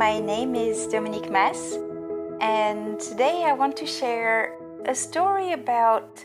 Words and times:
My 0.00 0.18
name 0.18 0.54
is 0.54 0.86
Dominique 0.86 1.30
Mass, 1.30 1.76
and 2.40 2.98
today 2.98 3.44
I 3.44 3.52
want 3.52 3.76
to 3.76 3.86
share 3.86 4.56
a 4.86 4.94
story 4.94 5.52
about 5.52 6.24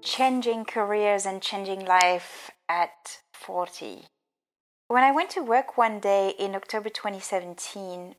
changing 0.00 0.64
careers 0.64 1.26
and 1.26 1.42
changing 1.42 1.86
life 1.86 2.52
at 2.68 3.18
40. 3.32 4.04
When 4.86 5.02
I 5.02 5.10
went 5.10 5.30
to 5.30 5.42
work 5.42 5.76
one 5.76 5.98
day 5.98 6.34
in 6.38 6.54
October 6.54 6.88
2017, 6.88 8.14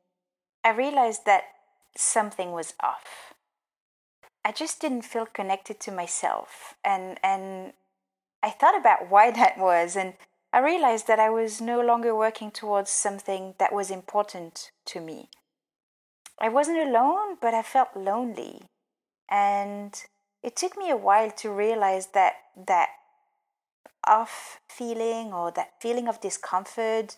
I 0.66 0.70
realized 0.72 1.26
that 1.26 1.44
something 1.96 2.52
was 2.52 2.74
off. 2.84 3.34
I 4.44 4.52
just 4.52 4.82
didn't 4.82 5.04
feel 5.04 5.26
connected 5.26 5.80
to 5.80 5.92
myself 5.94 6.76
and 6.84 7.18
and 7.24 7.72
I 8.44 8.50
thought 8.50 8.78
about 8.78 9.10
why 9.10 9.32
that 9.40 9.58
was 9.58 9.96
and 9.96 10.16
I 10.56 10.60
realized 10.60 11.08
that 11.08 11.20
I 11.20 11.30
was 11.30 11.60
no 11.60 11.82
longer 11.82 12.16
working 12.16 12.50
towards 12.50 12.90
something 12.90 13.56
that 13.58 13.74
was 13.74 13.92
important 13.92 14.72
to 14.86 15.02
me. 15.02 15.28
I 16.40 16.48
wasn't 16.48 16.78
alone, 16.78 17.36
but 17.42 17.54
I 17.54 17.62
felt 17.62 17.90
lonely. 17.94 18.62
And 19.30 20.02
it 20.42 20.56
took 20.56 20.78
me 20.78 20.90
a 20.90 20.96
while 20.96 21.30
to 21.32 21.52
realize 21.52 22.08
that 22.14 22.36
that 22.68 22.88
off 24.08 24.62
feeling 24.70 25.34
or 25.34 25.52
that 25.52 25.74
feeling 25.82 26.08
of 26.08 26.22
discomfort 26.22 27.18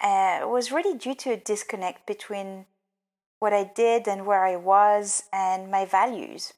uh, 0.00 0.42
was 0.44 0.70
really 0.70 0.96
due 0.96 1.16
to 1.16 1.32
a 1.32 1.36
disconnect 1.36 2.06
between 2.06 2.66
what 3.40 3.52
I 3.52 3.64
did 3.64 4.06
and 4.06 4.24
where 4.24 4.44
I 4.44 4.54
was 4.54 5.24
and 5.32 5.68
my 5.68 5.84
values. 5.84 6.52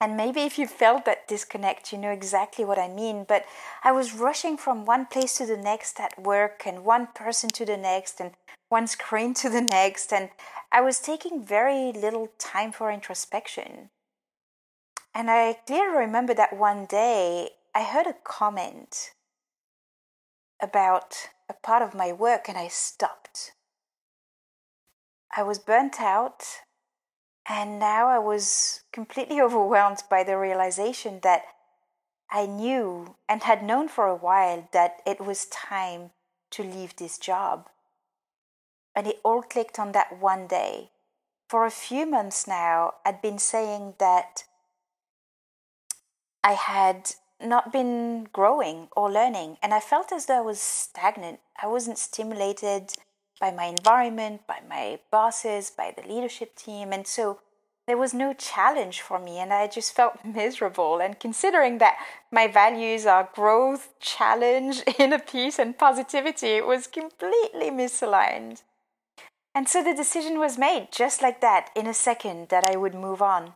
And 0.00 0.16
maybe 0.16 0.40
if 0.40 0.58
you 0.58 0.66
felt 0.66 1.04
that 1.04 1.17
disconnect, 1.28 1.92
you 1.92 1.98
know 1.98 2.10
exactly 2.10 2.64
what 2.64 2.78
I 2.78 2.88
mean. 2.88 3.24
But 3.28 3.44
I 3.84 3.92
was 3.92 4.14
rushing 4.14 4.56
from 4.56 4.84
one 4.84 5.06
place 5.06 5.36
to 5.36 5.46
the 5.46 5.56
next 5.56 6.00
at 6.00 6.20
work, 6.20 6.62
and 6.66 6.84
one 6.84 7.08
person 7.14 7.50
to 7.50 7.64
the 7.64 7.76
next, 7.76 8.20
and 8.20 8.32
one 8.68 8.86
screen 8.86 9.34
to 9.34 9.48
the 9.48 9.60
next. 9.60 10.12
And 10.12 10.30
I 10.72 10.80
was 10.80 10.98
taking 10.98 11.44
very 11.44 11.92
little 11.92 12.30
time 12.38 12.72
for 12.72 12.90
introspection. 12.90 13.90
And 15.14 15.30
I 15.30 15.58
clearly 15.66 15.98
remember 15.98 16.34
that 16.34 16.56
one 16.56 16.86
day 16.86 17.50
I 17.74 17.84
heard 17.84 18.06
a 18.06 18.16
comment 18.24 19.12
about 20.60 21.28
a 21.48 21.54
part 21.54 21.82
of 21.82 21.94
my 21.94 22.12
work, 22.12 22.48
and 22.48 22.58
I 22.58 22.68
stopped. 22.68 23.52
I 25.36 25.42
was 25.42 25.58
burnt 25.58 26.00
out 26.00 26.44
and 27.48 27.78
now 27.78 28.08
I 28.08 28.18
was 28.18 28.82
completely 28.92 29.40
overwhelmed 29.46 30.02
by 30.10 30.22
the 30.22 30.36
realization 30.36 31.20
that 31.22 31.44
I 32.30 32.46
knew 32.46 33.16
and 33.28 33.42
had 33.42 33.62
known 33.62 33.88
for 33.88 34.06
a 34.06 34.16
while 34.16 34.68
that 34.72 35.00
it 35.06 35.20
was 35.20 35.46
time 35.46 36.10
to 36.50 36.62
leave 36.62 36.96
this 36.96 37.18
job. 37.18 37.68
And 38.94 39.06
it 39.06 39.20
all 39.24 39.42
clicked 39.42 39.78
on 39.78 39.92
that 39.92 40.18
one 40.18 40.46
day. 40.46 40.90
For 41.48 41.64
a 41.64 41.70
few 41.70 42.04
months 42.04 42.46
now, 42.46 42.94
I'd 43.06 43.22
been 43.22 43.38
saying 43.38 43.94
that 43.98 44.44
I 46.44 46.52
had 46.52 47.12
not 47.40 47.72
been 47.72 48.28
growing 48.32 48.88
or 48.96 49.10
learning, 49.10 49.56
and 49.62 49.72
I 49.72 49.80
felt 49.80 50.12
as 50.12 50.26
though 50.26 50.38
I 50.38 50.42
was 50.42 50.60
stagnant. 50.60 51.40
I 51.62 51.66
wasn't 51.68 51.98
stimulated 51.98 52.92
by 53.40 53.50
my 53.50 53.66
environment, 53.66 54.46
by 54.46 54.60
my 54.68 54.98
bosses, 55.10 55.70
by 55.70 55.94
the 55.96 56.06
leadership 56.06 56.56
team. 56.56 56.92
And 56.92 57.06
so 57.06 57.40
there 57.86 57.96
was 57.96 58.12
no 58.12 58.34
challenge 58.34 59.00
for 59.00 59.18
me, 59.18 59.38
and 59.38 59.52
I 59.52 59.66
just 59.66 59.94
felt 59.94 60.24
miserable. 60.24 60.98
And 60.98 61.18
considering 61.18 61.78
that 61.78 61.96
my 62.30 62.46
values 62.46 63.06
are 63.06 63.30
growth, 63.34 63.98
challenge, 63.98 64.82
inner 64.98 65.18
peace, 65.18 65.58
and 65.58 65.76
positivity, 65.76 66.48
it 66.48 66.66
was 66.66 66.86
completely 66.86 67.70
misaligned. 67.70 68.62
And 69.54 69.68
so 69.68 69.82
the 69.82 69.94
decision 69.94 70.38
was 70.38 70.58
made 70.58 70.88
just 70.92 71.22
like 71.22 71.40
that 71.40 71.70
in 71.74 71.86
a 71.86 71.94
second 71.94 72.50
that 72.50 72.64
I 72.64 72.76
would 72.76 72.94
move 72.94 73.22
on. 73.22 73.54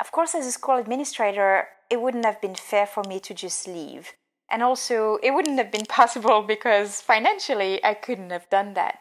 Of 0.00 0.10
course, 0.10 0.34
as 0.34 0.46
a 0.46 0.52
school 0.52 0.78
administrator, 0.78 1.68
it 1.90 2.00
wouldn't 2.00 2.24
have 2.24 2.40
been 2.40 2.54
fair 2.54 2.86
for 2.86 3.04
me 3.04 3.20
to 3.20 3.34
just 3.34 3.68
leave. 3.68 4.14
And 4.52 4.62
also, 4.62 5.18
it 5.22 5.30
wouldn't 5.30 5.56
have 5.56 5.72
been 5.72 5.86
possible 5.88 6.42
because 6.42 7.00
financially 7.00 7.82
I 7.82 7.94
couldn't 7.94 8.30
have 8.30 8.50
done 8.50 8.74
that. 8.74 8.98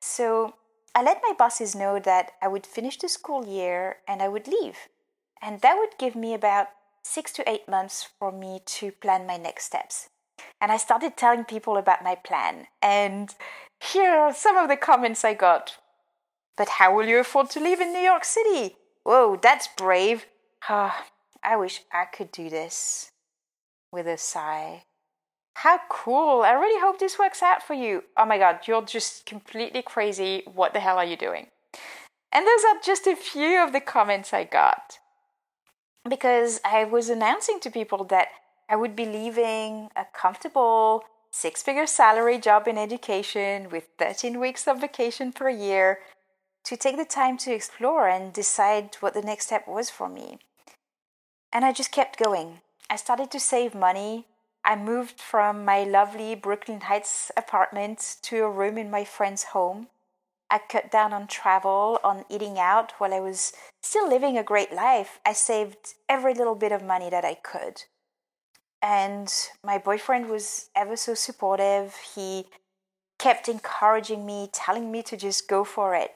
So 0.00 0.54
I 0.94 1.02
let 1.02 1.20
my 1.26 1.34
bosses 1.36 1.74
know 1.74 1.98
that 1.98 2.30
I 2.40 2.46
would 2.46 2.64
finish 2.64 2.96
the 2.96 3.08
school 3.08 3.44
year 3.44 3.96
and 4.06 4.22
I 4.22 4.28
would 4.28 4.46
leave. 4.46 4.76
And 5.42 5.60
that 5.62 5.76
would 5.76 5.98
give 5.98 6.14
me 6.14 6.32
about 6.32 6.68
six 7.02 7.32
to 7.32 7.50
eight 7.50 7.68
months 7.68 8.08
for 8.18 8.30
me 8.30 8.60
to 8.64 8.92
plan 8.92 9.26
my 9.26 9.36
next 9.36 9.64
steps. 9.64 10.08
And 10.60 10.70
I 10.70 10.76
started 10.76 11.16
telling 11.16 11.44
people 11.44 11.76
about 11.76 12.04
my 12.04 12.14
plan. 12.14 12.68
And 12.80 13.34
here 13.80 14.12
are 14.12 14.32
some 14.32 14.56
of 14.56 14.68
the 14.68 14.76
comments 14.76 15.24
I 15.24 15.34
got. 15.34 15.76
But 16.56 16.68
how 16.68 16.94
will 16.94 17.06
you 17.06 17.18
afford 17.18 17.50
to 17.50 17.60
live 17.60 17.80
in 17.80 17.92
New 17.92 17.98
York 17.98 18.24
City? 18.24 18.76
Whoa, 19.02 19.38
that's 19.42 19.68
brave. 19.76 20.26
Ah, 20.66 21.08
I 21.42 21.58
wish 21.58 21.82
I 21.92 22.06
could 22.06 22.32
do 22.32 22.48
this 22.48 23.10
with 23.94 24.06
a 24.06 24.18
sigh. 24.18 24.82
How 25.54 25.78
cool! 25.88 26.42
I 26.42 26.50
really 26.50 26.80
hope 26.80 26.98
this 26.98 27.18
works 27.18 27.42
out 27.42 27.62
for 27.62 27.74
you. 27.74 28.02
Oh 28.18 28.26
my 28.26 28.38
god, 28.38 28.66
you're 28.66 28.82
just 28.82 29.24
completely 29.24 29.82
crazy. 29.82 30.42
What 30.52 30.74
the 30.74 30.80
hell 30.80 30.98
are 30.98 31.04
you 31.04 31.16
doing? 31.16 31.46
And 32.32 32.44
those 32.44 32.64
are 32.68 32.80
just 32.84 33.06
a 33.06 33.14
few 33.14 33.62
of 33.62 33.72
the 33.72 33.80
comments 33.80 34.34
I 34.34 34.42
got. 34.44 34.98
Because 36.06 36.60
I 36.64 36.84
was 36.84 37.08
announcing 37.08 37.60
to 37.60 37.70
people 37.70 38.02
that 38.04 38.28
I 38.68 38.74
would 38.76 38.96
be 38.96 39.06
leaving 39.06 39.88
a 39.94 40.04
comfortable 40.12 41.04
six 41.30 41.62
figure 41.62 41.86
salary 41.86 42.38
job 42.38 42.66
in 42.66 42.76
education 42.76 43.68
with 43.70 43.88
13 43.98 44.40
weeks 44.40 44.66
of 44.66 44.80
vacation 44.80 45.32
per 45.32 45.48
year 45.48 46.00
to 46.64 46.76
take 46.76 46.96
the 46.96 47.04
time 47.04 47.36
to 47.38 47.52
explore 47.52 48.08
and 48.08 48.32
decide 48.32 48.96
what 49.00 49.14
the 49.14 49.22
next 49.22 49.46
step 49.46 49.68
was 49.68 49.88
for 49.88 50.08
me. 50.08 50.38
And 51.52 51.64
I 51.64 51.72
just 51.72 51.92
kept 51.92 52.18
going. 52.18 52.60
I 52.90 52.96
started 52.96 53.30
to 53.32 53.40
save 53.40 53.74
money. 53.74 54.26
I 54.64 54.76
moved 54.76 55.20
from 55.20 55.64
my 55.64 55.84
lovely 55.84 56.34
Brooklyn 56.34 56.82
Heights 56.82 57.30
apartment 57.36 58.16
to 58.22 58.44
a 58.44 58.50
room 58.50 58.78
in 58.78 58.90
my 58.90 59.04
friend's 59.04 59.44
home. 59.44 59.88
I 60.50 60.58
cut 60.58 60.90
down 60.90 61.12
on 61.12 61.26
travel, 61.26 61.98
on 62.04 62.24
eating 62.30 62.58
out 62.58 62.92
while 62.98 63.12
I 63.12 63.20
was 63.20 63.52
still 63.82 64.08
living 64.08 64.38
a 64.38 64.44
great 64.44 64.72
life. 64.72 65.18
I 65.24 65.32
saved 65.32 65.94
every 66.08 66.34
little 66.34 66.54
bit 66.54 66.72
of 66.72 66.82
money 66.82 67.10
that 67.10 67.24
I 67.24 67.34
could. 67.34 67.82
And 68.80 69.32
my 69.64 69.78
boyfriend 69.78 70.28
was 70.28 70.68
ever 70.76 70.96
so 70.96 71.14
supportive. 71.14 71.96
He 72.14 72.46
kept 73.18 73.48
encouraging 73.48 74.26
me, 74.26 74.50
telling 74.52 74.92
me 74.92 75.02
to 75.04 75.16
just 75.16 75.48
go 75.48 75.64
for 75.64 75.94
it. 75.94 76.12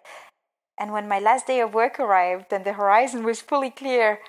And 0.79 0.93
when 0.93 1.09
my 1.09 1.19
last 1.19 1.47
day 1.47 1.61
of 1.61 1.75
work 1.75 1.99
arrived 1.99 2.53
and 2.53 2.65
the 2.65 2.75
horizon 2.75 3.25
was 3.25 3.41
fully 3.41 3.71
clear, 3.71 4.21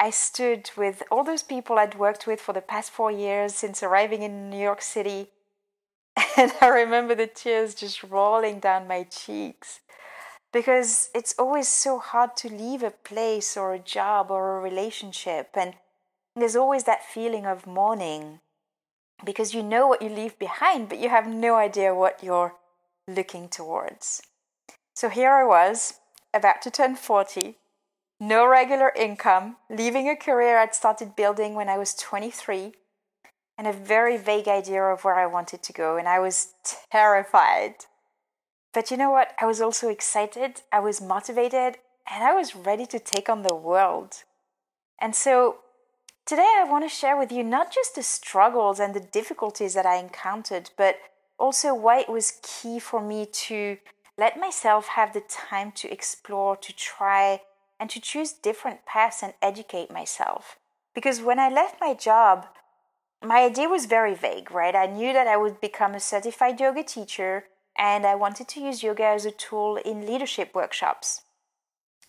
I 0.00 0.08
stood 0.08 0.70
with 0.78 1.02
all 1.10 1.24
those 1.24 1.42
people 1.42 1.78
I'd 1.78 1.98
worked 1.98 2.26
with 2.26 2.40
for 2.40 2.54
the 2.54 2.62
past 2.62 2.90
four 2.90 3.12
years 3.12 3.54
since 3.54 3.82
arriving 3.82 4.22
in 4.22 4.48
New 4.48 4.58
York 4.58 4.80
City. 4.80 5.28
And 6.38 6.52
I 6.62 6.68
remember 6.68 7.14
the 7.14 7.26
tears 7.26 7.74
just 7.74 8.02
rolling 8.02 8.60
down 8.60 8.88
my 8.88 9.02
cheeks 9.02 9.80
because 10.52 11.10
it's 11.14 11.34
always 11.38 11.68
so 11.68 11.98
hard 11.98 12.34
to 12.38 12.48
leave 12.48 12.82
a 12.82 12.90
place 12.90 13.58
or 13.58 13.74
a 13.74 13.78
job 13.78 14.30
or 14.30 14.56
a 14.56 14.60
relationship. 14.60 15.50
And 15.54 15.74
there's 16.34 16.56
always 16.56 16.84
that 16.84 17.04
feeling 17.04 17.44
of 17.44 17.66
mourning 17.66 18.40
because 19.22 19.52
you 19.52 19.62
know 19.62 19.86
what 19.86 20.00
you 20.00 20.08
leave 20.08 20.38
behind, 20.38 20.88
but 20.88 20.98
you 20.98 21.10
have 21.10 21.26
no 21.28 21.56
idea 21.56 21.94
what 21.94 22.24
you're 22.24 22.56
looking 23.06 23.50
towards. 23.50 24.22
So 24.94 25.10
here 25.10 25.30
I 25.30 25.44
was, 25.44 26.00
about 26.32 26.62
to 26.62 26.70
turn 26.70 26.96
40, 26.96 27.56
no 28.20 28.46
regular 28.46 28.92
income, 28.94 29.56
leaving 29.70 30.08
a 30.08 30.14
career 30.14 30.58
I'd 30.58 30.74
started 30.74 31.16
building 31.16 31.54
when 31.54 31.70
I 31.70 31.78
was 31.78 31.94
23, 31.94 32.74
and 33.56 33.66
a 33.66 33.72
very 33.72 34.18
vague 34.18 34.46
idea 34.46 34.82
of 34.82 35.04
where 35.04 35.16
I 35.16 35.26
wanted 35.26 35.62
to 35.62 35.72
go, 35.72 35.96
and 35.96 36.06
I 36.06 36.18
was 36.18 36.54
terrified. 36.92 37.74
But 38.74 38.90
you 38.90 38.98
know 38.98 39.10
what? 39.10 39.32
I 39.40 39.46
was 39.46 39.60
also 39.60 39.88
excited, 39.88 40.62
I 40.70 40.80
was 40.80 41.00
motivated, 41.00 41.78
and 42.10 42.22
I 42.22 42.34
was 42.34 42.54
ready 42.54 42.86
to 42.86 42.98
take 42.98 43.28
on 43.28 43.42
the 43.42 43.54
world. 43.54 44.22
And 45.00 45.14
so 45.16 45.56
today 46.26 46.56
I 46.58 46.64
want 46.64 46.84
to 46.84 46.94
share 46.94 47.16
with 47.16 47.32
you 47.32 47.42
not 47.42 47.72
just 47.72 47.94
the 47.94 48.02
struggles 48.02 48.78
and 48.78 48.94
the 48.94 49.00
difficulties 49.00 49.74
that 49.74 49.86
I 49.86 49.96
encountered, 49.96 50.70
but 50.76 50.98
also 51.38 51.74
why 51.74 52.00
it 52.00 52.08
was 52.08 52.38
key 52.42 52.78
for 52.78 53.00
me 53.00 53.26
to 53.26 53.78
let 54.18 54.38
myself 54.38 54.88
have 54.88 55.14
the 55.14 55.22
time 55.22 55.72
to 55.72 55.90
explore, 55.90 56.56
to 56.56 56.76
try, 56.76 57.40
and 57.80 57.90
to 57.90 58.00
choose 58.00 58.32
different 58.32 58.86
paths 58.86 59.22
and 59.22 59.32
educate 59.42 59.90
myself. 59.90 60.58
Because 60.94 61.22
when 61.22 61.40
I 61.40 61.48
left 61.48 61.80
my 61.80 61.94
job, 61.94 62.46
my 63.24 63.40
idea 63.40 63.68
was 63.68 63.86
very 63.86 64.14
vague, 64.14 64.50
right? 64.50 64.76
I 64.76 64.86
knew 64.86 65.12
that 65.12 65.26
I 65.26 65.36
would 65.36 65.60
become 65.60 65.94
a 65.94 66.00
certified 66.00 66.60
yoga 66.60 66.84
teacher 66.84 67.44
and 67.76 68.06
I 68.06 68.14
wanted 68.14 68.48
to 68.48 68.60
use 68.60 68.82
yoga 68.82 69.06
as 69.06 69.24
a 69.24 69.30
tool 69.30 69.76
in 69.76 70.06
leadership 70.06 70.54
workshops. 70.54 71.22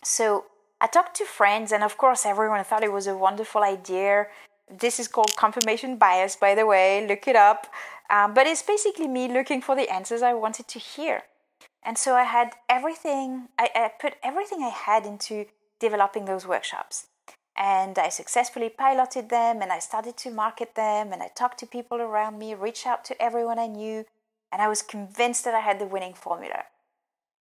So 0.04 0.44
I 0.80 0.86
talked 0.88 1.16
to 1.16 1.24
friends, 1.24 1.70
and 1.70 1.84
of 1.84 1.96
course, 1.96 2.26
everyone 2.26 2.64
thought 2.64 2.82
it 2.82 2.92
was 2.92 3.06
a 3.06 3.16
wonderful 3.16 3.62
idea. 3.62 4.26
This 4.68 4.98
is 4.98 5.06
called 5.08 5.36
confirmation 5.36 5.96
bias, 5.96 6.34
by 6.36 6.54
the 6.54 6.66
way, 6.66 7.06
look 7.06 7.28
it 7.28 7.36
up. 7.36 7.68
Um, 8.10 8.34
but 8.34 8.46
it's 8.46 8.62
basically 8.62 9.08
me 9.08 9.28
looking 9.28 9.62
for 9.62 9.76
the 9.76 9.88
answers 9.88 10.22
I 10.22 10.34
wanted 10.34 10.68
to 10.68 10.78
hear. 10.78 11.22
And 11.84 11.96
so 11.96 12.14
I 12.14 12.24
had 12.24 12.50
everything, 12.68 13.48
I, 13.58 13.70
I 13.74 13.92
put 14.00 14.14
everything 14.22 14.62
I 14.62 14.70
had 14.70 15.06
into 15.06 15.46
developing 15.82 16.24
those 16.24 16.46
workshops. 16.46 17.08
And 17.56 17.98
I 17.98 18.08
successfully 18.08 18.70
piloted 18.70 19.28
them 19.28 19.60
and 19.60 19.70
I 19.70 19.80
started 19.80 20.16
to 20.18 20.30
market 20.30 20.74
them 20.74 21.12
and 21.12 21.22
I 21.22 21.28
talked 21.28 21.58
to 21.58 21.66
people 21.66 21.98
around 22.00 22.38
me, 22.38 22.54
reached 22.54 22.86
out 22.86 23.04
to 23.06 23.20
everyone 23.20 23.58
I 23.58 23.66
knew, 23.66 24.06
and 24.50 24.62
I 24.62 24.68
was 24.68 24.80
convinced 24.80 25.44
that 25.44 25.54
I 25.54 25.60
had 25.60 25.78
the 25.78 25.92
winning 25.94 26.14
formula. 26.14 26.62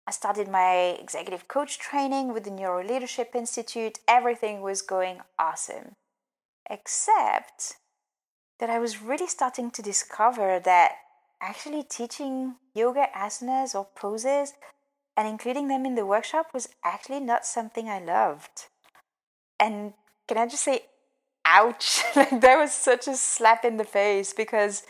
I 0.08 0.12
started 0.12 0.48
my 0.48 0.98
executive 1.00 1.48
coach 1.48 1.78
training 1.78 2.34
with 2.34 2.46
the 2.46 2.52
Neuro 2.52 2.84
Leadership 2.84 3.36
Institute. 3.36 4.00
Everything 4.08 4.62
was 4.62 4.82
going 4.82 5.20
awesome. 5.38 5.96
Except 6.70 7.78
that 8.60 8.70
I 8.70 8.80
was 8.80 9.02
really 9.02 9.28
starting 9.28 9.70
to 9.72 9.82
discover 9.82 10.60
that 10.60 10.92
actually 11.42 11.84
teaching 11.84 12.56
yoga 12.74 13.08
asanas 13.16 13.76
or 13.76 13.88
poses 13.96 14.54
and 15.22 15.30
including 15.30 15.68
them 15.68 15.86
in 15.86 15.94
the 15.94 16.04
workshop 16.04 16.48
was 16.52 16.68
actually 16.84 17.20
not 17.20 17.46
something 17.46 17.88
I 17.88 18.00
loved. 18.00 18.66
And 19.60 19.94
can 20.28 20.40
I 20.40 20.48
just 20.48 20.64
say, 20.64 20.86
ouch? 21.46 22.02
like 22.16 22.42
that 22.42 22.58
was 22.58 22.74
such 22.74 23.08
a 23.08 23.14
slap 23.14 23.64
in 23.64 23.78
the 23.78 23.84
face 23.84 24.34
because 24.34 24.82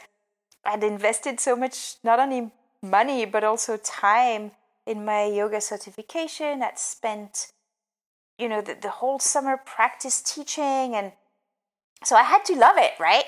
I'd 0.64 0.86
invested 0.86 1.42
so 1.42 1.58
much, 1.58 1.96
not 2.02 2.22
only 2.22 2.50
money, 2.82 3.26
but 3.26 3.44
also 3.44 3.76
time 3.76 4.52
in 4.88 5.04
my 5.04 5.26
yoga 5.26 5.60
certification. 5.60 6.64
I'd 6.64 6.80
spent, 6.80 7.52
you 8.40 8.48
know, 8.48 8.62
the, 8.62 8.78
the 8.82 8.90
whole 8.90 9.20
summer 9.20 9.58
practice 9.58 10.22
teaching. 10.22 10.96
And 10.96 11.12
so 12.06 12.16
I 12.16 12.24
had 12.24 12.46
to 12.46 12.56
love 12.56 12.78
it, 12.78 12.94
right? 13.02 13.26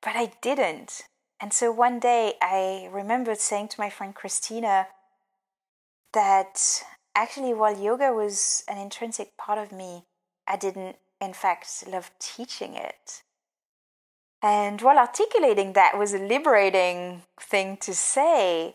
But 0.00 0.16
I 0.16 0.32
didn't. 0.40 1.02
And 1.42 1.52
so 1.52 1.70
one 1.70 2.00
day 2.00 2.36
I 2.40 2.88
remembered 2.90 3.36
saying 3.36 3.68
to 3.68 3.80
my 3.80 3.90
friend 3.90 4.14
Christina 4.14 4.86
that 6.12 6.82
actually, 7.14 7.54
while 7.54 7.78
yoga 7.78 8.12
was 8.12 8.64
an 8.68 8.78
intrinsic 8.78 9.36
part 9.36 9.58
of 9.58 9.72
me, 9.72 10.04
I 10.46 10.56
didn't, 10.56 10.96
in 11.20 11.32
fact, 11.32 11.84
love 11.88 12.10
teaching 12.18 12.74
it. 12.74 13.22
And 14.42 14.80
while 14.82 14.98
articulating 14.98 15.74
that 15.74 15.96
was 15.96 16.12
a 16.12 16.18
liberating 16.18 17.22
thing 17.40 17.76
to 17.78 17.94
say, 17.94 18.74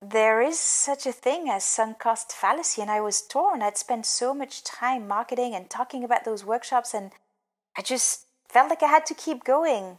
there 0.00 0.40
is 0.40 0.58
such 0.58 1.06
a 1.06 1.12
thing 1.12 1.48
as 1.48 1.62
sunk 1.62 1.98
cost 2.00 2.32
fallacy. 2.32 2.82
And 2.82 2.90
I 2.90 3.00
was 3.00 3.22
torn. 3.22 3.62
I'd 3.62 3.76
spent 3.76 4.06
so 4.06 4.34
much 4.34 4.64
time 4.64 5.06
marketing 5.06 5.54
and 5.54 5.70
talking 5.70 6.02
about 6.02 6.24
those 6.24 6.44
workshops, 6.44 6.94
and 6.94 7.12
I 7.76 7.82
just 7.82 8.26
felt 8.48 8.70
like 8.70 8.82
I 8.82 8.88
had 8.88 9.06
to 9.06 9.14
keep 9.14 9.44
going. 9.44 9.98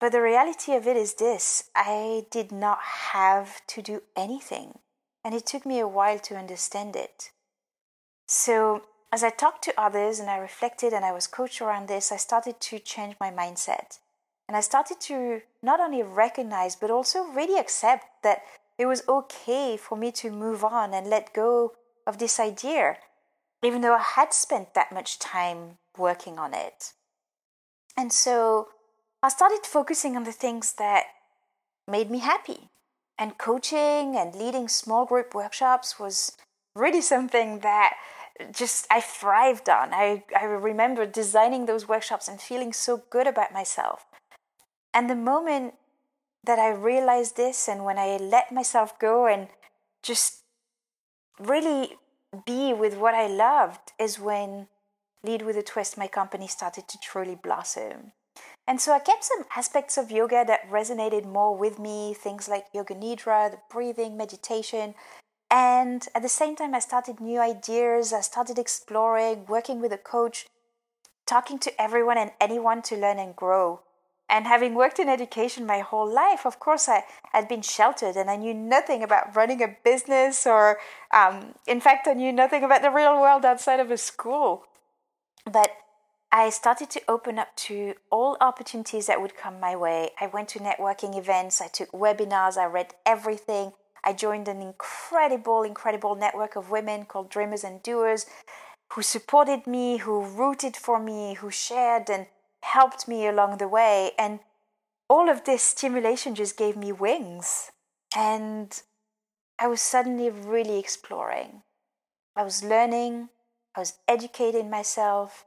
But 0.00 0.12
the 0.12 0.20
reality 0.20 0.74
of 0.74 0.86
it 0.86 0.96
is 0.96 1.14
this 1.14 1.70
I 1.74 2.26
did 2.30 2.52
not 2.52 2.78
have 3.12 3.66
to 3.68 3.82
do 3.82 4.02
anything, 4.14 4.78
and 5.24 5.34
it 5.34 5.46
took 5.46 5.64
me 5.64 5.78
a 5.78 5.88
while 5.88 6.18
to 6.20 6.36
understand 6.36 6.94
it. 6.94 7.30
So, 8.28 8.82
as 9.12 9.22
I 9.22 9.30
talked 9.30 9.64
to 9.64 9.80
others 9.80 10.18
and 10.18 10.28
I 10.28 10.36
reflected 10.36 10.92
and 10.92 11.04
I 11.04 11.12
was 11.12 11.26
coached 11.26 11.60
around 11.60 11.88
this, 11.88 12.12
I 12.12 12.16
started 12.16 12.60
to 12.60 12.78
change 12.78 13.16
my 13.20 13.30
mindset. 13.30 13.98
And 14.48 14.56
I 14.56 14.60
started 14.60 15.00
to 15.02 15.40
not 15.62 15.80
only 15.80 16.02
recognize, 16.02 16.76
but 16.76 16.90
also 16.90 17.24
really 17.24 17.58
accept 17.58 18.06
that 18.22 18.42
it 18.76 18.86
was 18.86 19.08
okay 19.08 19.76
for 19.76 19.96
me 19.96 20.10
to 20.12 20.30
move 20.30 20.64
on 20.64 20.92
and 20.92 21.08
let 21.08 21.32
go 21.32 21.72
of 22.06 22.18
this 22.18 22.38
idea, 22.38 22.96
even 23.62 23.80
though 23.80 23.94
I 23.94 24.02
had 24.02 24.34
spent 24.34 24.74
that 24.74 24.92
much 24.92 25.18
time 25.18 25.78
working 25.96 26.38
on 26.38 26.52
it. 26.52 26.92
And 27.96 28.12
so 28.12 28.68
I 29.22 29.28
started 29.28 29.64
focusing 29.64 30.16
on 30.16 30.24
the 30.24 30.32
things 30.32 30.74
that 30.74 31.04
made 31.86 32.10
me 32.10 32.18
happy. 32.18 32.68
And 33.18 33.38
coaching 33.38 34.16
and 34.16 34.34
leading 34.34 34.68
small 34.68 35.04
group 35.04 35.34
workshops 35.34 35.98
was 35.98 36.36
really 36.74 37.00
something 37.00 37.60
that 37.60 37.94
just 38.52 38.86
I 38.90 39.00
thrived 39.00 39.68
on. 39.68 39.94
I, 39.94 40.24
I 40.38 40.44
remember 40.44 41.06
designing 41.06 41.66
those 41.66 41.88
workshops 41.88 42.26
and 42.26 42.40
feeling 42.40 42.72
so 42.72 43.02
good 43.10 43.26
about 43.26 43.52
myself. 43.52 44.06
And 44.92 45.08
the 45.08 45.14
moment 45.14 45.74
that 46.42 46.58
I 46.58 46.70
realized 46.70 47.36
this 47.36 47.68
and 47.68 47.84
when 47.84 47.98
I 47.98 48.16
let 48.16 48.52
myself 48.52 48.98
go 48.98 49.26
and 49.26 49.48
just 50.02 50.42
really 51.38 51.96
be 52.44 52.72
with 52.72 52.96
what 52.96 53.14
I 53.14 53.28
loved 53.28 53.92
is 53.98 54.18
when 54.18 54.66
Lead 55.24 55.40
with 55.40 55.56
a 55.56 55.62
Twist, 55.62 55.96
my 55.96 56.06
company, 56.06 56.46
started 56.46 56.86
to 56.86 56.98
truly 57.00 57.34
blossom. 57.34 58.12
And 58.66 58.80
so 58.80 58.92
I 58.92 58.98
kept 58.98 59.24
some 59.24 59.44
aspects 59.54 59.98
of 59.98 60.10
yoga 60.10 60.44
that 60.46 60.70
resonated 60.70 61.26
more 61.26 61.56
with 61.56 61.78
me, 61.78 62.14
things 62.14 62.48
like 62.48 62.66
yoga 62.72 62.94
nidra, 62.94 63.50
the 63.50 63.58
breathing, 63.70 64.16
meditation. 64.16 64.94
And 65.50 66.06
at 66.14 66.22
the 66.22 66.28
same 66.28 66.56
time, 66.56 66.74
I 66.74 66.78
started 66.78 67.20
new 67.20 67.40
ideas. 67.40 68.12
I 68.12 68.22
started 68.22 68.58
exploring, 68.58 69.44
working 69.46 69.80
with 69.80 69.92
a 69.92 69.98
coach, 69.98 70.46
talking 71.26 71.58
to 71.58 71.80
everyone 71.80 72.16
and 72.16 72.32
anyone 72.40 72.80
to 72.82 72.96
learn 72.96 73.18
and 73.18 73.36
grow. 73.36 73.80
And 74.28 74.46
having 74.46 74.74
worked 74.74 74.98
in 74.98 75.08
education 75.10 75.66
my 75.66 75.80
whole 75.80 76.10
life, 76.10 76.46
of 76.46 76.58
course, 76.58 76.88
I 76.88 77.04
had 77.32 77.46
been 77.46 77.60
sheltered 77.60 78.16
and 78.16 78.30
I 78.30 78.36
knew 78.36 78.54
nothing 78.54 79.02
about 79.02 79.36
running 79.36 79.62
a 79.62 79.76
business 79.84 80.46
or, 80.46 80.78
um, 81.12 81.54
in 81.66 81.80
fact, 81.80 82.08
I 82.08 82.14
knew 82.14 82.32
nothing 82.32 82.64
about 82.64 82.80
the 82.80 82.90
real 82.90 83.20
world 83.20 83.44
outside 83.44 83.80
of 83.80 83.90
a 83.90 83.98
school. 83.98 84.64
But 85.44 85.70
I 86.36 86.50
started 86.50 86.90
to 86.90 87.02
open 87.06 87.38
up 87.38 87.54
to 87.68 87.94
all 88.10 88.36
opportunities 88.40 89.06
that 89.06 89.20
would 89.20 89.36
come 89.36 89.60
my 89.60 89.76
way. 89.76 90.10
I 90.20 90.26
went 90.26 90.48
to 90.48 90.58
networking 90.58 91.16
events, 91.16 91.60
I 91.60 91.68
took 91.68 91.92
webinars, 91.92 92.56
I 92.56 92.64
read 92.64 92.92
everything. 93.06 93.72
I 94.02 94.14
joined 94.14 94.48
an 94.48 94.60
incredible, 94.60 95.62
incredible 95.62 96.16
network 96.16 96.56
of 96.56 96.72
women 96.72 97.04
called 97.04 97.30
Dreamers 97.30 97.62
and 97.62 97.80
Doers 97.84 98.26
who 98.94 99.02
supported 99.02 99.68
me, 99.68 99.98
who 99.98 100.24
rooted 100.26 100.74
for 100.74 100.98
me, 100.98 101.34
who 101.34 101.52
shared 101.52 102.10
and 102.10 102.26
helped 102.64 103.06
me 103.06 103.28
along 103.28 103.58
the 103.58 103.68
way. 103.68 104.10
And 104.18 104.40
all 105.08 105.30
of 105.30 105.44
this 105.44 105.62
stimulation 105.62 106.34
just 106.34 106.56
gave 106.56 106.76
me 106.76 106.90
wings. 106.90 107.70
And 108.16 108.82
I 109.60 109.68
was 109.68 109.80
suddenly 109.80 110.30
really 110.30 110.80
exploring. 110.80 111.62
I 112.34 112.42
was 112.42 112.64
learning, 112.64 113.28
I 113.76 113.80
was 113.80 113.92
educating 114.08 114.68
myself, 114.68 115.44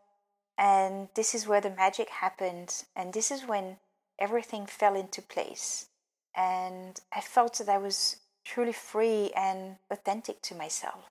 and 0.57 1.09
this 1.15 1.35
is 1.35 1.47
where 1.47 1.61
the 1.61 1.69
magic 1.69 2.09
happened. 2.09 2.83
And 2.95 3.13
this 3.13 3.31
is 3.31 3.45
when 3.45 3.77
everything 4.19 4.65
fell 4.65 4.95
into 4.95 5.21
place. 5.21 5.87
And 6.35 6.99
I 7.13 7.21
felt 7.21 7.57
that 7.59 7.69
I 7.69 7.77
was 7.77 8.17
truly 8.45 8.73
free 8.73 9.31
and 9.35 9.77
authentic 9.91 10.41
to 10.43 10.55
myself. 10.55 11.05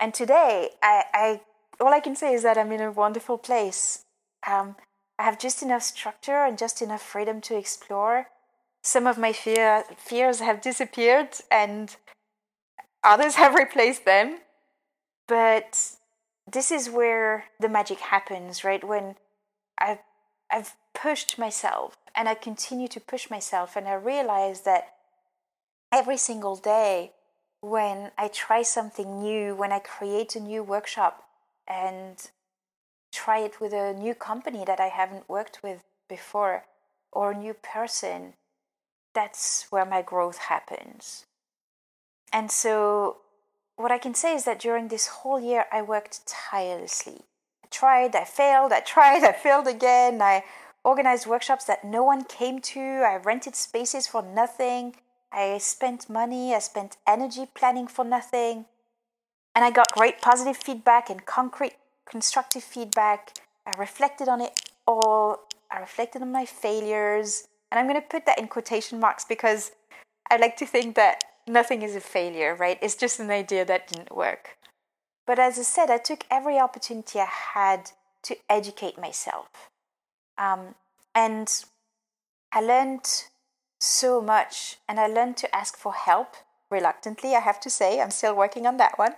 And 0.00 0.14
today, 0.14 0.70
I, 0.82 1.04
I 1.12 1.40
all 1.80 1.92
I 1.92 2.00
can 2.00 2.16
say 2.16 2.34
is 2.34 2.42
that 2.42 2.58
I'm 2.58 2.72
in 2.72 2.80
a 2.80 2.92
wonderful 2.92 3.38
place. 3.38 4.04
Um, 4.46 4.76
I 5.18 5.24
have 5.24 5.38
just 5.38 5.62
enough 5.62 5.82
structure 5.82 6.44
and 6.44 6.58
just 6.58 6.82
enough 6.82 7.02
freedom 7.02 7.40
to 7.42 7.56
explore. 7.56 8.28
Some 8.82 9.06
of 9.06 9.18
my 9.18 9.32
fear, 9.32 9.84
fears 9.96 10.40
have 10.40 10.60
disappeared 10.60 11.28
and 11.50 11.96
others 13.02 13.34
have 13.36 13.54
replaced 13.54 14.04
them. 14.04 14.40
But 15.26 15.93
this 16.50 16.70
is 16.70 16.90
where 16.90 17.44
the 17.58 17.68
magic 17.68 17.98
happens, 17.98 18.64
right? 18.64 18.82
When 18.84 19.16
I've, 19.78 19.98
I've 20.50 20.74
pushed 20.94 21.38
myself 21.38 21.96
and 22.14 22.28
I 22.28 22.34
continue 22.34 22.88
to 22.88 23.00
push 23.00 23.28
myself, 23.28 23.74
and 23.74 23.88
I 23.88 23.94
realize 23.94 24.60
that 24.62 24.94
every 25.90 26.16
single 26.16 26.54
day 26.56 27.12
when 27.60 28.10
I 28.18 28.28
try 28.28 28.62
something 28.62 29.22
new, 29.22 29.54
when 29.54 29.72
I 29.72 29.78
create 29.78 30.36
a 30.36 30.40
new 30.40 30.62
workshop 30.62 31.24
and 31.66 32.30
try 33.10 33.38
it 33.38 33.60
with 33.60 33.72
a 33.72 33.94
new 33.94 34.14
company 34.14 34.64
that 34.66 34.80
I 34.80 34.88
haven't 34.88 35.28
worked 35.28 35.62
with 35.62 35.82
before 36.08 36.64
or 37.10 37.30
a 37.30 37.38
new 37.38 37.54
person, 37.54 38.34
that's 39.14 39.66
where 39.70 39.86
my 39.86 40.02
growth 40.02 40.38
happens. 40.38 41.24
And 42.32 42.50
so 42.50 43.18
what 43.76 43.90
I 43.90 43.98
can 43.98 44.14
say 44.14 44.34
is 44.34 44.44
that 44.44 44.60
during 44.60 44.88
this 44.88 45.08
whole 45.08 45.40
year, 45.40 45.66
I 45.72 45.82
worked 45.82 46.26
tirelessly. 46.26 47.22
I 47.64 47.68
tried, 47.70 48.14
I 48.14 48.24
failed, 48.24 48.72
I 48.72 48.80
tried, 48.80 49.24
I 49.24 49.32
failed 49.32 49.66
again. 49.66 50.22
I 50.22 50.44
organized 50.84 51.26
workshops 51.26 51.64
that 51.64 51.84
no 51.84 52.04
one 52.04 52.24
came 52.24 52.60
to. 52.60 52.80
I 52.80 53.16
rented 53.16 53.56
spaces 53.56 54.06
for 54.06 54.22
nothing. 54.22 54.96
I 55.32 55.58
spent 55.58 56.08
money, 56.08 56.54
I 56.54 56.60
spent 56.60 56.96
energy 57.08 57.46
planning 57.52 57.88
for 57.88 58.04
nothing. 58.04 58.66
And 59.54 59.64
I 59.64 59.70
got 59.70 59.92
great 59.92 60.20
positive 60.20 60.56
feedback 60.56 61.10
and 61.10 61.24
concrete 61.26 61.74
constructive 62.06 62.62
feedback. 62.62 63.32
I 63.66 63.72
reflected 63.78 64.28
on 64.28 64.40
it 64.40 64.60
all. 64.86 65.40
I 65.70 65.80
reflected 65.80 66.22
on 66.22 66.30
my 66.30 66.44
failures. 66.44 67.48
And 67.70 67.78
I'm 67.78 67.86
going 67.88 68.00
to 68.00 68.06
put 68.06 68.26
that 68.26 68.38
in 68.38 68.46
quotation 68.46 69.00
marks 69.00 69.24
because 69.24 69.72
I 70.30 70.36
like 70.36 70.56
to 70.58 70.66
think 70.66 70.94
that 70.96 71.24
nothing 71.46 71.82
is 71.82 71.96
a 71.96 72.00
failure, 72.00 72.54
right? 72.54 72.78
It's 72.80 72.96
just 72.96 73.20
an 73.20 73.30
idea 73.30 73.64
that 73.64 73.88
didn't 73.88 74.14
work. 74.14 74.56
But 75.26 75.38
as 75.38 75.58
I 75.58 75.62
said, 75.62 75.90
I 75.90 75.98
took 75.98 76.24
every 76.30 76.58
opportunity 76.58 77.18
I 77.18 77.28
had 77.54 77.90
to 78.24 78.36
educate 78.48 78.98
myself. 78.98 79.48
Um, 80.36 80.74
and 81.14 81.48
I 82.52 82.60
learned 82.60 83.24
so 83.80 84.20
much. 84.20 84.78
And 84.88 84.98
I 84.98 85.06
learned 85.06 85.36
to 85.38 85.54
ask 85.54 85.76
for 85.76 85.92
help 85.92 86.36
reluctantly, 86.70 87.34
I 87.34 87.40
have 87.40 87.60
to 87.60 87.70
say. 87.70 88.00
I'm 88.00 88.10
still 88.10 88.34
working 88.34 88.66
on 88.66 88.76
that 88.78 88.98
one. 88.98 89.14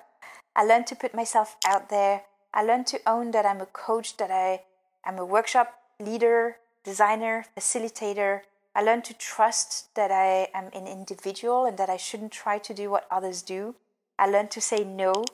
I 0.54 0.64
learned 0.64 0.86
to 0.88 0.96
put 0.96 1.14
myself 1.14 1.56
out 1.66 1.88
there. 1.88 2.22
I 2.52 2.62
learned 2.62 2.86
to 2.88 3.00
own 3.06 3.32
that 3.32 3.46
I'm 3.46 3.60
a 3.60 3.66
coach, 3.66 4.16
that 4.16 4.30
I 4.30 4.62
am 5.04 5.18
a 5.18 5.24
workshop 5.24 5.74
leader, 6.00 6.56
designer, 6.84 7.46
facilitator. 7.56 8.40
I 8.76 8.82
learned 8.82 9.04
to 9.04 9.14
trust 9.14 9.94
that 9.94 10.10
I 10.10 10.48
am 10.52 10.66
an 10.74 10.86
individual 10.86 11.64
and 11.64 11.78
that 11.78 11.88
I 11.88 11.96
shouldn't 11.96 12.30
try 12.30 12.58
to 12.58 12.74
do 12.74 12.90
what 12.90 13.06
others 13.10 13.40
do. 13.40 13.74
I 14.18 14.26
learned 14.26 14.50
to 14.50 14.60
say 14.60 14.84
no, 14.84 15.24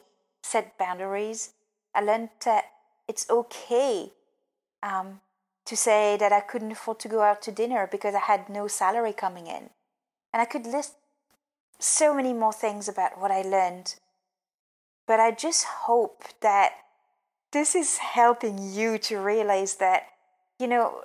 set 0.45 0.79
boundaries. 0.79 1.53
I 1.93 2.03
learned 2.03 2.29
that 2.45 2.67
it's 3.09 3.29
okay 3.29 4.13
um, 4.81 5.23
to 5.67 5.77
say 5.77 6.17
that 6.21 6.33
I 6.33 6.39
couldn't 6.39 6.71
afford 6.71 7.01
to 7.01 7.09
go 7.09 7.23
out 7.23 7.43
to 7.43 7.51
dinner 7.51 7.89
because 7.91 8.15
I 8.15 8.21
had 8.21 8.49
no 8.49 8.69
salary 8.69 9.13
coming 9.13 9.49
in. 9.49 9.71
And 10.33 10.41
I 10.41 10.45
could 10.45 10.65
list 10.65 10.95
so 11.81 12.15
many 12.15 12.33
more 12.33 12.53
things 12.53 12.87
about 12.87 13.21
what 13.21 13.33
I 13.33 13.43
learned. 13.43 13.97
But 15.09 15.19
I 15.19 15.33
just 15.33 15.65
hope 15.65 16.23
that 16.43 16.75
this 17.51 17.75
is 17.75 17.99
helping 17.99 18.73
you 18.73 18.99
to 18.99 19.19
realize 19.19 19.75
that, 19.77 20.05
you 20.61 20.69
know, 20.69 21.03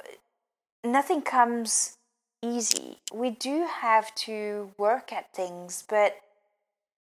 nothing 0.84 1.24
comes 1.24 1.97
easy. 2.44 3.00
We 3.13 3.29
do 3.29 3.67
have 3.70 4.13
to 4.15 4.72
work 4.77 5.12
at 5.12 5.34
things, 5.34 5.84
but 5.88 6.17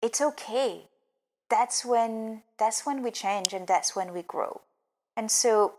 it's 0.02 0.22
okay. 0.22 0.84
That's 1.50 1.86
when 1.86 2.44
that's 2.58 2.86
when 2.86 3.04
we 3.04 3.12
change 3.12 3.54
and 3.54 3.68
that's 3.68 3.96
when 3.96 4.14
we 4.14 4.22
grow. 4.22 4.62
And 5.16 5.32
so 5.32 5.76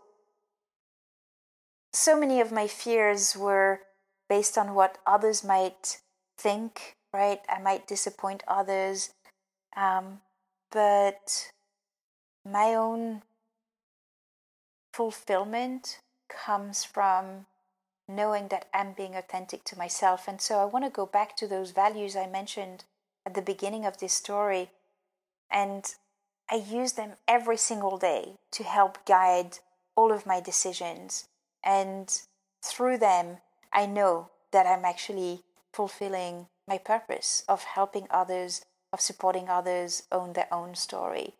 so 1.93 2.19
many 2.19 2.41
of 2.41 2.51
my 2.51 2.67
fears 2.67 3.35
were 3.35 3.81
based 4.29 4.57
on 4.57 4.75
what 4.75 4.97
others 5.05 5.43
might 5.43 5.99
think, 6.37 6.95
right? 7.13 7.39
I 7.49 7.59
might 7.59 7.87
disappoint 7.87 8.43
others. 8.47 9.13
Um, 9.75 10.21
but 10.71 11.51
my 12.45 12.75
own 12.75 13.23
fulfillment 14.93 15.99
comes 16.29 16.83
from 16.83 17.45
knowing 18.07 18.47
that 18.47 18.67
I'm 18.73 18.93
being 18.93 19.15
authentic 19.15 19.63
to 19.65 19.77
myself. 19.77 20.27
And 20.27 20.39
so 20.39 20.59
I 20.59 20.65
want 20.65 20.85
to 20.85 20.91
go 20.91 21.05
back 21.05 21.35
to 21.37 21.47
those 21.47 21.71
values 21.71 22.15
I 22.15 22.27
mentioned 22.27 22.85
at 23.25 23.33
the 23.33 23.41
beginning 23.41 23.85
of 23.85 23.97
this 23.97 24.13
story. 24.13 24.69
And 25.51 25.83
I 26.49 26.55
use 26.55 26.93
them 26.93 27.13
every 27.27 27.57
single 27.57 27.97
day 27.97 28.35
to 28.51 28.63
help 28.63 29.05
guide 29.05 29.59
all 29.95 30.11
of 30.11 30.25
my 30.25 30.39
decisions. 30.39 31.27
And 31.63 32.09
through 32.63 32.99
them, 32.99 33.37
I 33.73 33.85
know 33.85 34.29
that 34.51 34.65
I'm 34.65 34.85
actually 34.85 35.43
fulfilling 35.73 36.47
my 36.67 36.77
purpose 36.77 37.43
of 37.47 37.63
helping 37.63 38.07
others, 38.09 38.65
of 38.93 39.01
supporting 39.01 39.49
others 39.49 40.03
own 40.11 40.33
their 40.33 40.51
own 40.53 40.75
story. 40.75 41.33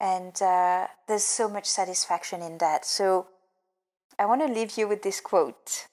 And 0.00 0.40
uh, 0.40 0.88
there's 1.08 1.24
so 1.24 1.48
much 1.48 1.66
satisfaction 1.66 2.42
in 2.42 2.58
that. 2.58 2.84
So 2.84 3.28
I 4.18 4.26
want 4.26 4.46
to 4.46 4.52
leave 4.52 4.78
you 4.78 4.86
with 4.86 5.02
this 5.02 5.20
quote 5.20 5.86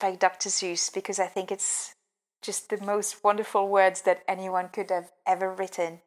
by 0.00 0.16
Dr. 0.16 0.48
Seuss 0.48 0.92
because 0.92 1.20
I 1.20 1.26
think 1.26 1.52
it's 1.52 1.94
just 2.42 2.70
the 2.70 2.82
most 2.84 3.22
wonderful 3.22 3.68
words 3.68 4.02
that 4.02 4.22
anyone 4.26 4.68
could 4.68 4.90
have 4.90 5.12
ever 5.26 5.52
written. 5.52 6.00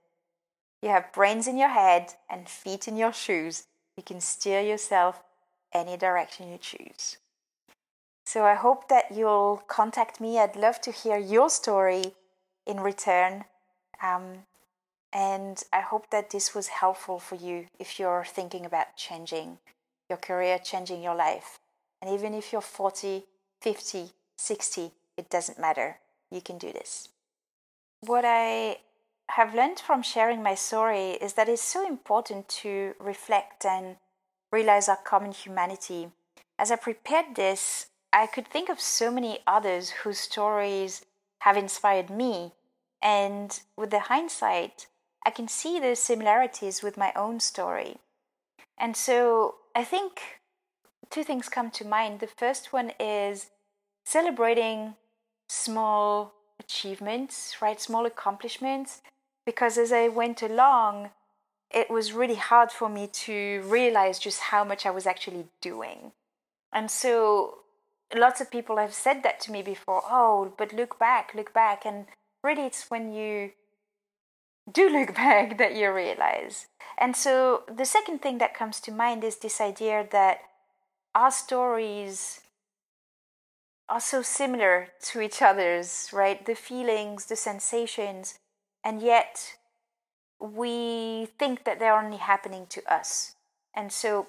You 0.81 0.89
have 0.89 1.13
brains 1.13 1.47
in 1.47 1.57
your 1.57 1.69
head 1.69 2.15
and 2.29 2.49
feet 2.49 2.87
in 2.87 2.97
your 2.97 3.13
shoes. 3.13 3.67
You 3.95 4.03
can 4.03 4.19
steer 4.19 4.61
yourself 4.61 5.23
any 5.71 5.95
direction 5.95 6.51
you 6.51 6.57
choose. 6.57 7.17
So 8.25 8.43
I 8.43 8.55
hope 8.55 8.89
that 8.89 9.05
you'll 9.13 9.63
contact 9.67 10.19
me. 10.19 10.39
I'd 10.39 10.55
love 10.55 10.81
to 10.81 10.91
hear 10.91 11.17
your 11.17 11.49
story 11.49 12.13
in 12.65 12.79
return. 12.79 13.45
Um, 14.01 14.45
and 15.11 15.61
I 15.71 15.81
hope 15.81 16.09
that 16.09 16.31
this 16.31 16.55
was 16.55 16.67
helpful 16.67 17.19
for 17.19 17.35
you 17.35 17.67
if 17.79 17.99
you're 17.99 18.25
thinking 18.25 18.65
about 18.65 18.97
changing 18.97 19.59
your 20.09 20.17
career, 20.17 20.57
changing 20.57 21.03
your 21.03 21.15
life. 21.15 21.59
And 22.01 22.11
even 22.11 22.33
if 22.33 22.51
you're 22.51 22.61
40, 22.61 23.23
50, 23.63 24.11
60, 24.35 24.91
it 25.15 25.29
doesn't 25.29 25.57
matter. 25.57 25.99
You 26.29 26.41
can 26.41 26.57
do 26.57 26.73
this. 26.73 27.07
What 28.01 28.25
I 28.25 28.79
have 29.29 29.55
learned 29.55 29.79
from 29.79 30.03
sharing 30.03 30.43
my 30.43 30.53
story 30.53 31.11
is 31.11 31.33
that 31.33 31.47
it's 31.47 31.63
so 31.63 31.87
important 31.87 32.49
to 32.49 32.93
reflect 32.99 33.63
and 33.63 33.95
realize 34.51 34.89
our 34.89 34.97
common 34.97 35.31
humanity. 35.31 36.09
As 36.59 36.71
I 36.71 36.75
prepared 36.75 37.35
this, 37.35 37.87
I 38.11 38.27
could 38.27 38.49
think 38.49 38.67
of 38.67 38.81
so 38.81 39.09
many 39.09 39.39
others 39.47 39.91
whose 40.03 40.19
stories 40.19 41.05
have 41.39 41.55
inspired 41.55 42.09
me. 42.09 42.51
And 43.01 43.57
with 43.77 43.91
the 43.91 44.01
hindsight, 44.11 44.87
I 45.25 45.29
can 45.29 45.47
see 45.47 45.79
the 45.79 45.95
similarities 45.95 46.83
with 46.83 46.97
my 46.97 47.13
own 47.15 47.39
story. 47.39 47.95
And 48.77 48.97
so 48.97 49.55
I 49.73 49.85
think 49.85 50.41
two 51.09 51.23
things 51.23 51.47
come 51.47 51.71
to 51.71 51.87
mind. 51.87 52.19
The 52.19 52.27
first 52.27 52.73
one 52.73 52.91
is 52.99 53.51
celebrating 54.03 54.95
small 55.47 56.33
achievements, 56.59 57.57
right? 57.61 57.79
Small 57.79 58.05
accomplishments. 58.05 59.01
Because 59.45 59.77
as 59.77 59.91
I 59.91 60.07
went 60.07 60.41
along, 60.41 61.09
it 61.69 61.89
was 61.89 62.13
really 62.13 62.35
hard 62.35 62.71
for 62.71 62.87
me 62.87 63.07
to 63.07 63.61
realize 63.65 64.19
just 64.19 64.39
how 64.39 64.63
much 64.63 64.85
I 64.85 64.91
was 64.91 65.05
actually 65.05 65.47
doing. 65.61 66.13
And 66.71 66.89
so 66.89 67.63
lots 68.15 68.41
of 68.41 68.51
people 68.51 68.77
have 68.77 68.93
said 68.93 69.23
that 69.23 69.39
to 69.39 69.51
me 69.51 69.61
before 69.61 70.01
oh 70.09 70.53
but 70.57 70.73
look 70.73 70.99
back 70.99 71.33
look 71.33 71.53
back 71.53 71.85
and 71.85 72.05
really 72.43 72.63
it's 72.63 72.89
when 72.89 73.13
you 73.13 73.51
do 74.71 74.89
look 74.97 75.15
back 75.15 75.57
that 75.57 75.75
you 75.75 75.91
realize 75.91 76.67
and 76.97 77.15
so 77.15 77.63
the 77.73 77.85
second 77.85 78.21
thing 78.21 78.37
that 78.37 78.53
comes 78.53 78.79
to 78.79 78.91
mind 78.91 79.23
is 79.23 79.37
this 79.37 79.59
idea 79.59 80.07
that 80.11 80.39
our 81.15 81.31
stories 81.31 82.41
are 83.89 83.99
so 83.99 84.21
similar 84.21 84.89
to 85.01 85.21
each 85.21 85.41
other's 85.41 86.09
right 86.13 86.45
the 86.45 86.55
feelings 86.55 87.25
the 87.25 87.35
sensations 87.35 88.39
and 88.83 89.01
yet 89.01 89.57
we 90.39 91.27
think 91.37 91.63
that 91.63 91.79
they're 91.79 91.97
only 91.97 92.17
happening 92.17 92.65
to 92.67 92.81
us 92.91 93.35
and 93.73 93.91
so 93.91 94.27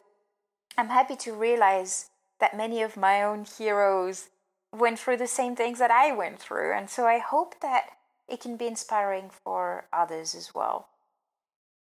i'm 0.77 0.89
happy 0.89 1.17
to 1.17 1.33
realize 1.33 2.11
that 2.41 2.57
many 2.57 2.83
of 2.83 2.97
my 2.97 3.23
own 3.23 3.45
heroes 3.45 4.29
went 4.75 4.99
through 4.99 5.17
the 5.17 5.27
same 5.27 5.55
things 5.55 5.79
that 5.79 5.91
I 5.91 6.13
went 6.13 6.39
through. 6.39 6.73
And 6.73 6.91
so 6.91 7.07
I 7.07 7.19
hope 7.19 7.61
that 7.61 7.91
it 8.29 8.41
can 8.41 8.57
be 8.57 8.67
inspiring 8.67 9.31
for 9.31 9.87
others 9.93 10.35
as 10.35 10.55
well. 10.55 10.89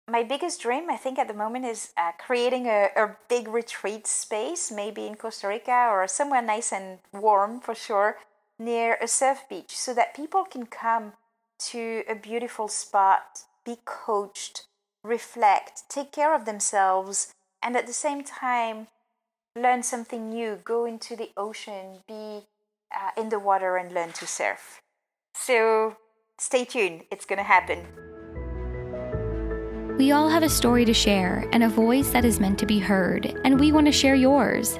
My 0.06 0.22
biggest 0.22 0.60
dream, 0.60 0.90
I 0.90 0.96
think, 0.96 1.18
at 1.18 1.28
the 1.28 1.34
moment 1.34 1.64
is 1.64 1.92
uh, 1.96 2.12
creating 2.18 2.66
a, 2.66 2.88
a 2.94 3.16
big 3.28 3.48
retreat 3.48 4.06
space, 4.06 4.70
maybe 4.70 5.06
in 5.06 5.14
Costa 5.14 5.48
Rica 5.48 5.88
or 5.90 6.06
somewhere 6.06 6.42
nice 6.42 6.72
and 6.72 6.98
warm 7.12 7.60
for 7.60 7.74
sure, 7.74 8.18
near 8.58 8.98
a 9.00 9.08
surf 9.08 9.44
beach, 9.48 9.76
so 9.76 9.94
that 9.94 10.14
people 10.14 10.44
can 10.44 10.66
come 10.66 11.14
to 11.58 12.02
a 12.06 12.14
beautiful 12.14 12.68
spot, 12.68 13.44
be 13.64 13.76
coached, 13.86 14.66
reflect, 15.02 15.84
take 15.88 16.12
care 16.12 16.34
of 16.34 16.44
themselves, 16.44 17.32
and 17.62 17.74
at 17.74 17.86
the 17.86 17.92
same 17.94 18.22
time 18.22 18.88
learn 19.56 19.82
something 19.82 20.28
new, 20.28 20.58
go 20.64 20.84
into 20.84 21.16
the 21.16 21.30
ocean, 21.36 22.00
be 22.06 22.42
uh, 22.94 23.10
in 23.16 23.30
the 23.30 23.38
water 23.38 23.78
and 23.78 23.92
learn 23.92 24.12
to 24.12 24.26
surf. 24.26 24.82
So 25.34 25.96
stay 26.38 26.66
tuned, 26.66 27.04
it's 27.10 27.24
going 27.24 27.38
to 27.38 27.44
happen. 27.44 28.13
We 29.98 30.10
all 30.10 30.28
have 30.28 30.42
a 30.42 30.48
story 30.48 30.84
to 30.86 30.92
share 30.92 31.48
and 31.52 31.62
a 31.62 31.68
voice 31.68 32.10
that 32.10 32.24
is 32.24 32.40
meant 32.40 32.58
to 32.58 32.66
be 32.66 32.80
heard, 32.80 33.38
and 33.44 33.60
we 33.60 33.70
want 33.70 33.86
to 33.86 33.92
share 33.92 34.16
yours. 34.16 34.76